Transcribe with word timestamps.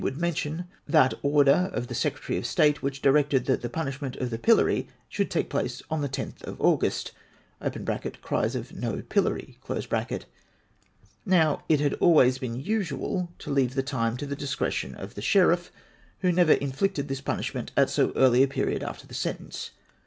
449 0.01 0.51
would 0.51 0.59
mention 0.59 0.67
that 0.87 1.13
order 1.21 1.69
of 1.75 1.85
the 1.85 1.93
Secretary 1.93 2.35
of 2.39 2.47
State 2.47 2.81
which 2.81 3.03
directed 3.03 3.45
that 3.45 3.61
the 3.61 3.69
punishment 3.69 4.15
of 4.15 4.31
the 4.31 4.39
pillory 4.39 4.87
should 5.07 5.29
take 5.29 5.47
place 5.47 5.83
on 5.91 6.01
the 6.01 6.09
10th 6.09 6.41
of 6.41 6.59
August 6.59 7.11
(cries 8.23 8.55
of" 8.55 8.73
No 8.73 8.93
Pillory^''). 9.03 10.23
Now 11.23 11.63
it 11.69 11.79
had 11.81 11.93
always 11.99 12.39
been 12.39 12.59
usual 12.59 13.31
to 13.37 13.51
leave 13.51 13.75
the 13.75 13.83
time 13.83 14.17
to 14.17 14.25
the 14.25 14.35
discretion 14.35 14.95
of 14.95 15.13
the 15.13 15.21
Sheriff, 15.21 15.71
who 16.21 16.31
never 16.31 16.53
inflicted 16.53 17.07
this 17.07 17.21
punishment 17.21 17.71
at 17.77 17.91
so 17.91 18.11
early 18.15 18.41
a 18.41 18.47
period 18.47 18.81
after 18.81 19.05
the 19.05 19.13
sentence. 19.13 19.69